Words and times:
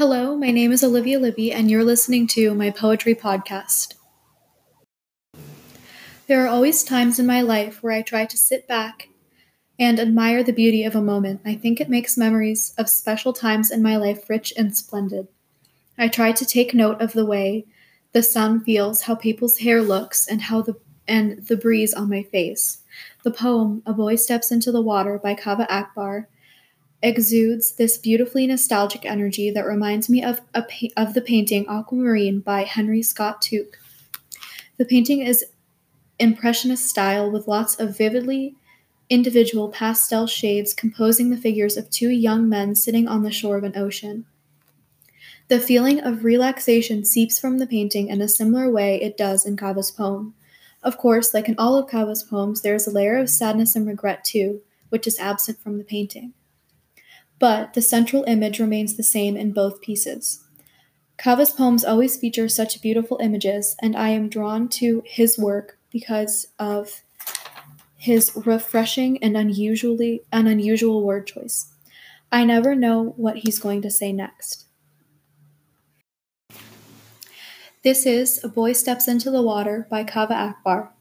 Hello, 0.00 0.34
my 0.34 0.50
name 0.50 0.72
is 0.72 0.82
Olivia 0.82 1.20
Libbey, 1.20 1.52
and 1.52 1.70
you're 1.70 1.84
listening 1.84 2.26
to 2.28 2.54
my 2.54 2.70
poetry 2.70 3.14
podcast. 3.14 3.96
There 6.26 6.42
are 6.42 6.48
always 6.48 6.82
times 6.82 7.18
in 7.18 7.26
my 7.26 7.42
life 7.42 7.82
where 7.82 7.92
I 7.92 8.00
try 8.00 8.24
to 8.24 8.36
sit 8.38 8.66
back 8.66 9.10
and 9.78 10.00
admire 10.00 10.42
the 10.42 10.54
beauty 10.54 10.84
of 10.84 10.96
a 10.96 11.02
moment. 11.02 11.42
I 11.44 11.54
think 11.54 11.82
it 11.82 11.90
makes 11.90 12.16
memories 12.16 12.72
of 12.78 12.88
special 12.88 13.34
times 13.34 13.70
in 13.70 13.82
my 13.82 13.98
life 13.98 14.30
rich 14.30 14.54
and 14.56 14.74
splendid. 14.74 15.28
I 15.98 16.08
try 16.08 16.32
to 16.32 16.46
take 16.46 16.72
note 16.72 17.02
of 17.02 17.12
the 17.12 17.26
way 17.26 17.66
the 18.12 18.22
sun 18.22 18.64
feels, 18.64 19.02
how 19.02 19.16
people's 19.16 19.58
hair 19.58 19.82
looks, 19.82 20.26
and 20.26 20.40
how 20.40 20.62
the 20.62 20.76
and 21.06 21.46
the 21.46 21.58
breeze 21.58 21.92
on 21.92 22.08
my 22.08 22.22
face. 22.22 22.78
The 23.22 23.32
poem 23.32 23.82
A 23.84 23.92
Boy 23.92 24.14
Steps 24.14 24.50
into 24.50 24.72
the 24.72 24.80
Water 24.80 25.18
by 25.18 25.34
Kaveh 25.34 25.66
Akbar 25.68 26.26
exudes 27.02 27.72
this 27.72 27.96
beautifully 27.96 28.46
nostalgic 28.46 29.04
energy 29.04 29.50
that 29.50 29.64
reminds 29.64 30.08
me 30.10 30.22
of, 30.22 30.40
a, 30.54 30.64
of 30.96 31.14
the 31.14 31.22
painting 31.22 31.66
Aquamarine 31.68 32.40
by 32.40 32.64
Henry 32.64 33.02
Scott 33.02 33.40
Tuke. 33.40 33.76
The 34.76 34.84
painting 34.84 35.22
is 35.22 35.46
impressionist 36.18 36.86
style 36.86 37.30
with 37.30 37.48
lots 37.48 37.78
of 37.80 37.96
vividly 37.96 38.54
individual 39.08 39.70
pastel 39.70 40.26
shades 40.26 40.74
composing 40.74 41.30
the 41.30 41.36
figures 41.36 41.76
of 41.76 41.90
two 41.90 42.10
young 42.10 42.48
men 42.48 42.74
sitting 42.74 43.08
on 43.08 43.22
the 43.22 43.32
shore 43.32 43.56
of 43.56 43.64
an 43.64 43.76
ocean. 43.76 44.26
The 45.48 45.58
feeling 45.58 46.00
of 46.00 46.22
relaxation 46.22 47.04
seeps 47.04 47.38
from 47.38 47.58
the 47.58 47.66
painting 47.66 48.08
in 48.08 48.20
a 48.20 48.28
similar 48.28 48.70
way 48.70 49.00
it 49.00 49.16
does 49.16 49.44
in 49.44 49.56
Kaveh's 49.56 49.90
poem. 49.90 50.34
Of 50.82 50.96
course, 50.96 51.34
like 51.34 51.48
in 51.48 51.56
all 51.58 51.76
of 51.76 51.90
Kaveh's 51.90 52.22
poems, 52.22 52.60
there 52.60 52.74
is 52.74 52.86
a 52.86 52.92
layer 52.92 53.16
of 53.16 53.28
sadness 53.28 53.74
and 53.74 53.86
regret 53.86 54.22
too, 54.22 54.60
which 54.90 55.06
is 55.06 55.18
absent 55.18 55.58
from 55.58 55.78
the 55.78 55.84
painting 55.84 56.34
but 57.40 57.74
the 57.74 57.82
central 57.82 58.22
image 58.28 58.60
remains 58.60 58.96
the 58.96 59.02
same 59.02 59.36
in 59.36 59.52
both 59.52 59.80
pieces. 59.80 60.44
Kaveh's 61.18 61.50
poems 61.50 61.84
always 61.84 62.16
feature 62.16 62.48
such 62.48 62.80
beautiful 62.80 63.18
images, 63.20 63.74
and 63.82 63.96
I 63.96 64.10
am 64.10 64.28
drawn 64.28 64.68
to 64.68 65.02
his 65.04 65.36
work 65.36 65.78
because 65.90 66.46
of 66.58 67.02
his 67.96 68.32
refreshing 68.46 69.22
and 69.22 69.36
unusually 69.36 70.22
an 70.32 70.46
unusual 70.46 71.02
word 71.04 71.26
choice. 71.26 71.72
I 72.30 72.44
never 72.44 72.74
know 72.74 73.14
what 73.16 73.38
he's 73.38 73.58
going 73.58 73.82
to 73.82 73.90
say 73.90 74.12
next. 74.12 74.66
This 77.82 78.06
is 78.06 78.44
A 78.44 78.48
Boy 78.48 78.74
Steps 78.74 79.08
into 79.08 79.30
the 79.30 79.42
Water 79.42 79.86
by 79.90 80.04
Kaveh 80.04 80.30
Akbar. 80.30 80.92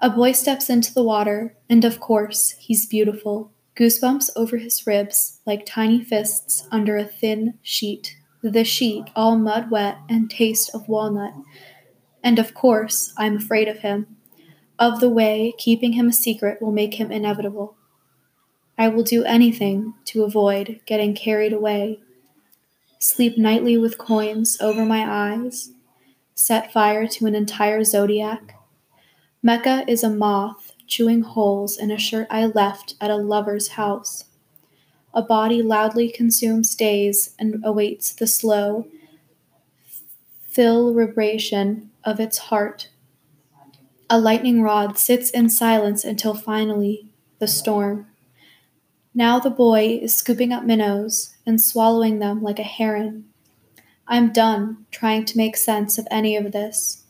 A 0.00 0.10
boy 0.10 0.32
steps 0.32 0.68
into 0.68 0.92
the 0.92 1.02
water, 1.02 1.56
and 1.70 1.82
of 1.82 1.98
course, 1.98 2.50
he's 2.58 2.84
beautiful, 2.84 3.53
Goosebumps 3.76 4.30
over 4.36 4.58
his 4.58 4.86
ribs, 4.86 5.40
like 5.44 5.66
tiny 5.66 6.02
fists 6.02 6.68
under 6.70 6.96
a 6.96 7.04
thin 7.04 7.58
sheet, 7.60 8.16
the 8.40 8.62
sheet 8.62 9.06
all 9.16 9.36
mud 9.36 9.70
wet 9.70 9.98
and 10.08 10.30
taste 10.30 10.70
of 10.74 10.88
walnut. 10.88 11.34
And 12.22 12.38
of 12.38 12.54
course, 12.54 13.12
I'm 13.18 13.36
afraid 13.36 13.66
of 13.66 13.78
him. 13.78 14.16
Of 14.78 15.00
the 15.00 15.08
way 15.08 15.54
keeping 15.58 15.94
him 15.94 16.08
a 16.08 16.12
secret 16.12 16.62
will 16.62 16.72
make 16.72 16.94
him 16.94 17.10
inevitable. 17.10 17.76
I 18.78 18.88
will 18.88 19.02
do 19.02 19.24
anything 19.24 19.94
to 20.06 20.24
avoid 20.24 20.80
getting 20.86 21.14
carried 21.14 21.52
away. 21.52 22.00
Sleep 23.00 23.36
nightly 23.36 23.76
with 23.76 23.98
coins 23.98 24.56
over 24.60 24.84
my 24.84 25.04
eyes. 25.04 25.72
Set 26.34 26.72
fire 26.72 27.06
to 27.08 27.26
an 27.26 27.34
entire 27.34 27.82
zodiac. 27.82 28.56
Mecca 29.42 29.84
is 29.88 30.02
a 30.04 30.10
moth 30.10 30.73
chewing 30.86 31.22
holes 31.22 31.76
in 31.78 31.90
a 31.90 31.98
shirt 31.98 32.26
I 32.30 32.46
left 32.46 32.94
at 33.00 33.10
a 33.10 33.16
lover's 33.16 33.68
house. 33.68 34.24
A 35.12 35.22
body 35.22 35.62
loudly 35.62 36.10
consumes 36.10 36.74
days 36.74 37.34
and 37.38 37.62
awaits 37.64 38.12
the 38.12 38.26
slow 38.26 38.86
vibration 40.56 41.90
of 42.04 42.20
its 42.20 42.38
heart. 42.38 42.88
A 44.10 44.18
lightning 44.18 44.62
rod 44.62 44.98
sits 44.98 45.30
in 45.30 45.48
silence 45.48 46.04
until 46.04 46.34
finally 46.34 47.08
the 47.38 47.48
storm. 47.48 48.06
Now 49.14 49.38
the 49.38 49.50
boy 49.50 50.00
is 50.02 50.14
scooping 50.14 50.52
up 50.52 50.64
minnows 50.64 51.34
and 51.46 51.60
swallowing 51.60 52.18
them 52.18 52.42
like 52.42 52.58
a 52.58 52.64
heron. 52.64 53.26
I'm 54.06 54.32
done 54.32 54.86
trying 54.90 55.24
to 55.26 55.36
make 55.36 55.56
sense 55.56 55.98
of 55.98 56.08
any 56.10 56.36
of 56.36 56.52
this. 56.52 57.03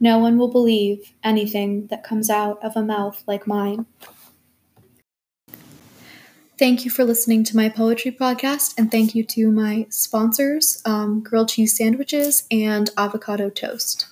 No 0.00 0.18
one 0.18 0.38
will 0.38 0.48
believe 0.48 1.12
anything 1.22 1.86
that 1.88 2.02
comes 2.02 2.30
out 2.30 2.58
of 2.64 2.74
a 2.74 2.82
mouth 2.82 3.22
like 3.26 3.46
mine. 3.46 3.84
Thank 6.58 6.84
you 6.84 6.90
for 6.90 7.04
listening 7.04 7.44
to 7.44 7.56
my 7.56 7.68
poetry 7.68 8.12
podcast, 8.12 8.74
and 8.76 8.90
thank 8.90 9.14
you 9.14 9.24
to 9.24 9.50
my 9.50 9.86
sponsors, 9.88 10.82
um, 10.84 11.20
grilled 11.22 11.48
cheese 11.48 11.76
sandwiches 11.76 12.44
and 12.50 12.90
avocado 12.98 13.48
toast. 13.48 14.06